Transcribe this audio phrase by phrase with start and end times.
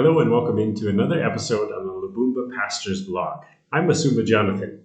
[0.00, 3.42] Hello and welcome into another episode on the Labumba Pastors blog.
[3.72, 4.84] I'm Musumba Jonathan.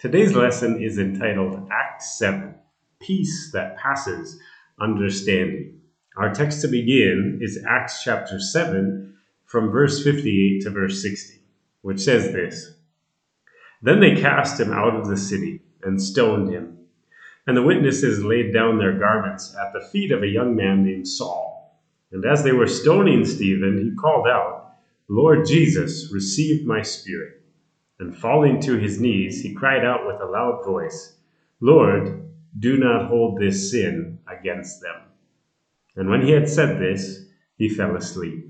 [0.00, 2.56] Today's lesson is entitled Act 7
[2.98, 4.40] Peace That Passes
[4.80, 5.80] Understanding.
[6.16, 11.40] Our text to begin is Acts chapter 7 from verse 58 to verse 60,
[11.82, 12.72] which says this
[13.80, 16.78] Then they cast him out of the city and stoned him.
[17.46, 21.06] And the witnesses laid down their garments at the feet of a young man named
[21.06, 21.57] Saul.
[22.12, 24.72] And as they were stoning Stephen, he called out,
[25.08, 27.42] Lord Jesus, receive my spirit.
[27.98, 31.16] And falling to his knees, he cried out with a loud voice,
[31.60, 35.02] Lord, do not hold this sin against them.
[35.96, 37.24] And when he had said this,
[37.56, 38.48] he fell asleep.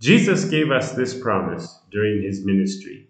[0.00, 3.08] Jesus gave us this promise during his ministry.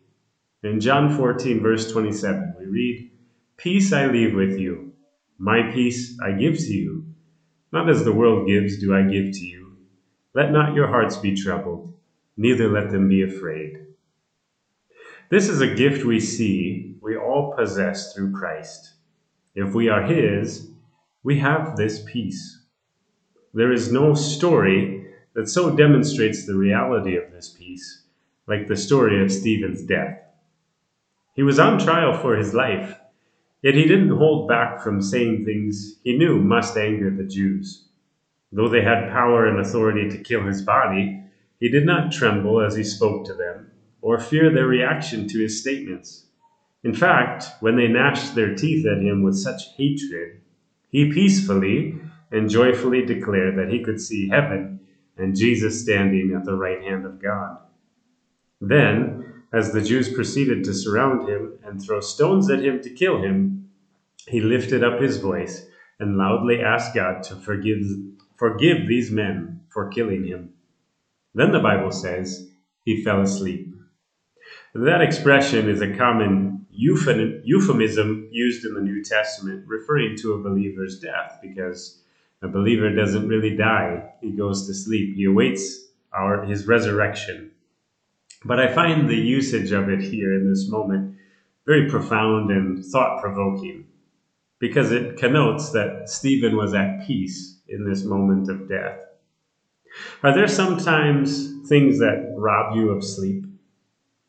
[0.62, 3.10] In John 14, verse 27, we read,
[3.56, 4.92] Peace I leave with you,
[5.38, 7.06] my peace I give to you.
[7.72, 9.76] Not as the world gives, do I give to you.
[10.34, 11.94] Let not your hearts be troubled,
[12.36, 13.86] neither let them be afraid.
[15.30, 18.94] This is a gift we see we all possess through Christ.
[19.54, 20.70] If we are His,
[21.22, 22.60] we have this peace.
[23.54, 28.02] There is no story that so demonstrates the reality of this peace
[28.46, 30.20] like the story of Stephen's death.
[31.34, 32.98] He was on trial for his life
[33.66, 37.88] Yet he didn't hold back from saying things he knew must anger the Jews.
[38.52, 41.20] Though they had power and authority to kill his body,
[41.58, 45.60] he did not tremble as he spoke to them, or fear their reaction to his
[45.60, 46.26] statements.
[46.84, 50.42] In fact, when they gnashed their teeth at him with such hatred,
[50.88, 51.98] he peacefully
[52.30, 54.78] and joyfully declared that he could see heaven
[55.16, 57.58] and Jesus standing at the right hand of God.
[58.60, 63.22] Then, as the Jews proceeded to surround him and throw stones at him to kill
[63.22, 63.70] him,
[64.28, 65.66] he lifted up his voice
[65.98, 67.80] and loudly asked God to forgive,
[68.36, 70.50] forgive these men for killing him.
[71.34, 72.50] Then the Bible says
[72.84, 73.74] he fell asleep.
[74.74, 81.00] That expression is a common euphemism used in the New Testament referring to a believer's
[81.00, 82.02] death because
[82.42, 85.16] a believer doesn't really die, he goes to sleep.
[85.16, 87.52] He awaits our, his resurrection.
[88.44, 91.16] But I find the usage of it here in this moment
[91.66, 93.86] very profound and thought provoking
[94.58, 98.98] because it connotes that Stephen was at peace in this moment of death.
[100.22, 103.44] Are there sometimes things that rob you of sleep?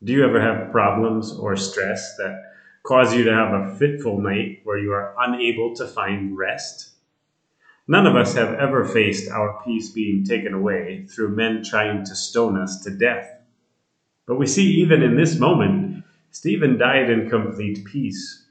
[0.04, 2.44] Do you ever have problems or stress that
[2.84, 6.92] cause you to have a fitful night where you are unable to find rest?
[7.88, 12.16] None of us have ever faced our peace being taken away through men trying to
[12.16, 13.37] stone us to death.
[14.28, 18.46] But we see even in this moment, Stephen died in complete peace.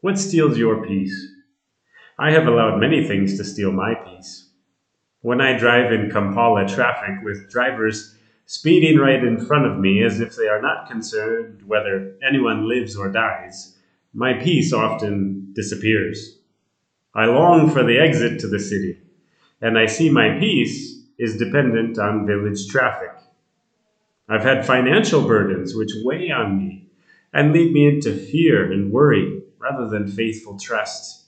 [0.00, 1.28] What steals your peace?
[2.18, 4.48] I have allowed many things to steal my peace.
[5.22, 8.14] When I drive in Kampala traffic with drivers
[8.44, 12.94] speeding right in front of me as if they are not concerned whether anyone lives
[12.96, 13.78] or dies,
[14.12, 16.38] my peace often disappears.
[17.14, 19.00] I long for the exit to the city,
[19.62, 23.21] and I see my peace is dependent on village traffic.
[24.28, 26.86] I've had financial burdens which weigh on me
[27.32, 31.26] and lead me into fear and worry rather than faithful trust.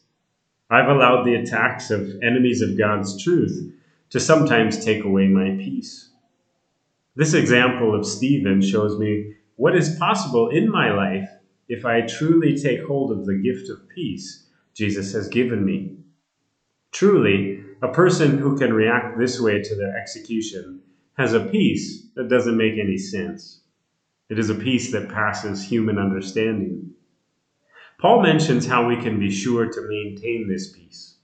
[0.70, 3.72] I've allowed the attacks of enemies of God's truth
[4.10, 6.10] to sometimes take away my peace.
[7.16, 11.28] This example of Stephen shows me what is possible in my life
[11.68, 15.96] if I truly take hold of the gift of peace Jesus has given me.
[16.92, 20.80] Truly, a person who can react this way to their execution
[21.16, 23.60] has a peace that doesn't make any sense.
[24.28, 26.92] It is a peace that passes human understanding.
[28.00, 31.18] Paul mentions how we can be sure to maintain this peace.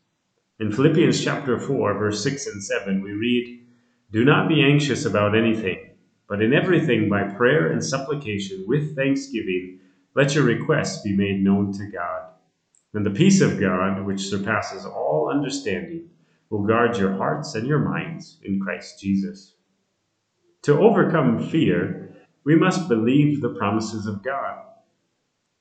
[0.61, 3.67] In Philippians chapter 4, verse 6 and 7, we read,
[4.13, 5.91] Do not be anxious about anything,
[6.29, 9.81] but in everything by prayer and supplication with thanksgiving,
[10.15, 12.29] let your requests be made known to God.
[12.95, 16.11] And the peace of God, which surpasses all understanding,
[16.51, 19.55] will guard your hearts and your minds in Christ Jesus.
[20.65, 22.15] To overcome fear,
[22.45, 24.59] we must believe the promises of God.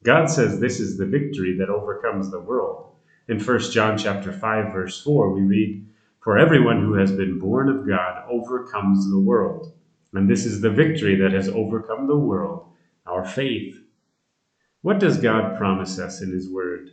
[0.04, 2.96] God says this is the victory that overcomes the world.
[3.30, 5.88] In 1 John chapter 5 verse 4 we read,
[6.22, 9.72] "For everyone who has been born of God overcomes the world,
[10.13, 12.68] and this is the victory that has overcome the world,
[13.06, 13.81] our faith."
[14.81, 16.90] What does God promise us in his word?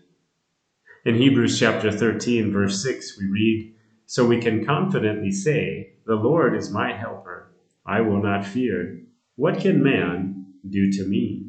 [1.05, 3.75] In Hebrews chapter 13 verse 6 we read,
[4.05, 7.46] "So we can confidently say, the Lord is my helper."
[7.87, 9.01] I will not fear.
[9.37, 11.47] What can man do to me?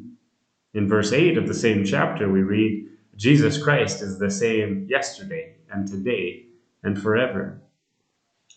[0.74, 2.86] In verse 8 of the same chapter, we read,
[3.16, 6.46] Jesus Christ is the same yesterday and today
[6.82, 7.60] and forever.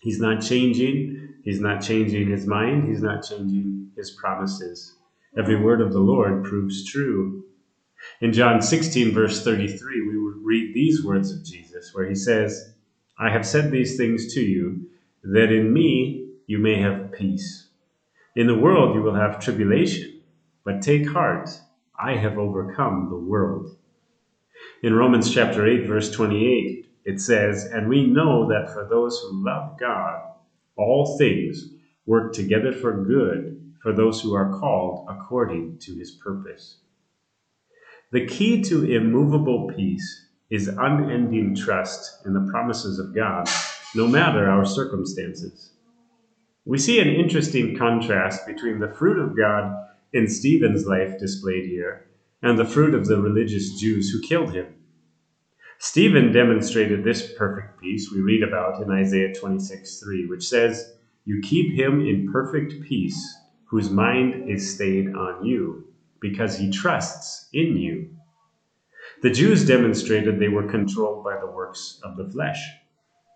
[0.01, 1.35] He's not changing.
[1.43, 2.87] He's not changing his mind.
[2.87, 4.95] He's not changing his promises.
[5.37, 7.45] Every word of the Lord proves true.
[8.19, 12.73] In John 16, verse 33, we read these words of Jesus, where he says,
[13.17, 14.89] I have said these things to you,
[15.23, 17.69] that in me you may have peace.
[18.33, 20.21] In the world you will have tribulation,
[20.63, 21.49] but take heart,
[21.99, 23.75] I have overcome the world.
[24.81, 29.43] In Romans chapter 8, verse 28, it says, And we know that for those who
[29.45, 30.21] love God,
[30.77, 31.61] all things
[32.05, 36.77] work together for good for those who are called according to his purpose.
[38.13, 43.49] The key to immovable peace is unending trust in the promises of God,
[43.93, 45.73] no matter our circumstances.
[46.65, 49.73] We see an interesting contrast between the fruit of God
[50.13, 52.05] in Stephen's life displayed here
[52.43, 54.75] and the fruit of the religious Jews who killed him.
[55.79, 60.93] Stephen demonstrated this perfect peace we read about in Isaiah 26 3, which says,
[61.25, 63.19] You keep him in perfect peace,
[63.65, 65.87] whose mind is stayed on you,
[66.19, 68.15] because he trusts in you.
[69.23, 72.63] The Jews demonstrated they were controlled by the works of the flesh.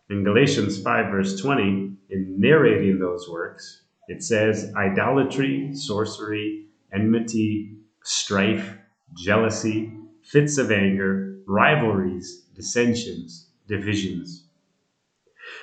[0.10, 1.64] In Galatians 5, verse 20,
[2.10, 8.78] in narrating those works, it says idolatry, sorcery, enmity, strife,
[9.16, 9.92] jealousy,
[10.24, 14.46] fits of anger, rivalries, dissensions, divisions.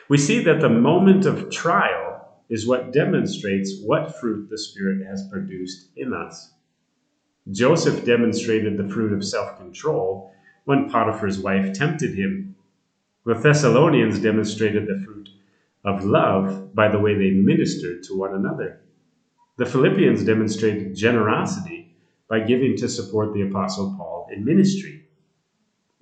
[0.08, 5.28] We see that the moment of trial is what demonstrates what fruit the Spirit has
[5.30, 6.52] produced in us.
[7.50, 10.32] Joseph demonstrated the fruit of self control
[10.64, 12.54] when Potiphar's wife tempted him.
[13.24, 15.28] The Thessalonians demonstrated the fruit
[15.84, 18.80] of love by the way they ministered to one another.
[19.58, 21.94] The Philippians demonstrated generosity
[22.28, 25.06] by giving to support the Apostle Paul in ministry.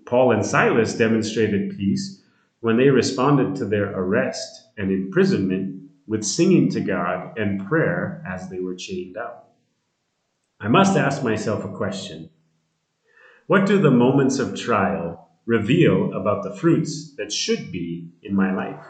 [0.06, 2.22] Paul and Silas demonstrated peace
[2.60, 8.48] when they responded to their arrest and imprisonment with singing to God and prayer as
[8.48, 9.54] they were chained up.
[10.58, 12.30] I must ask myself a question.
[13.46, 18.54] What do the moments of trial reveal about the fruits that should be in my
[18.54, 18.84] life?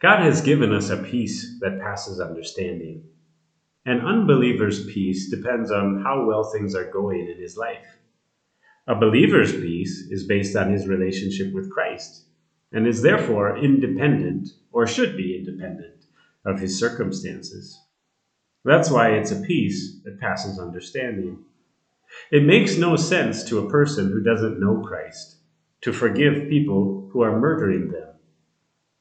[0.00, 3.04] God has given us a peace that passes understanding.
[3.84, 7.98] An unbeliever's peace depends on how well things are going in his life.
[8.86, 12.22] A believer's peace is based on his relationship with Christ
[12.72, 16.06] and is therefore independent, or should be independent,
[16.46, 17.78] of his circumstances.
[18.64, 21.44] That's why it's a peace that passes understanding.
[22.30, 25.33] It makes no sense to a person who doesn't know Christ
[25.84, 28.08] to forgive people who are murdering them.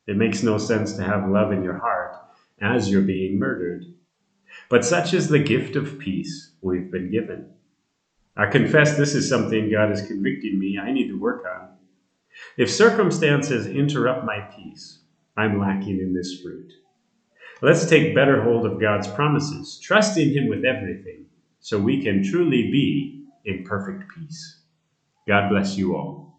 [0.05, 2.17] It makes no sense to have love in your heart
[2.61, 3.85] as you're being murdered.
[4.67, 7.49] But such is the gift of peace we've been given.
[8.35, 11.69] I confess this is something God is convicting me I need to work on.
[12.57, 14.99] If circumstances interrupt my peace,
[15.37, 16.69] I'm lacking in this fruit.
[17.61, 21.27] Let's take better hold of God's promises, trusting Him with everything,
[21.61, 24.59] so we can truly be in perfect peace.
[25.25, 26.32] God bless you all.